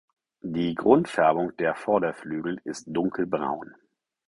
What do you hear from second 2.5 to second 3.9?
ist dunkelbraun.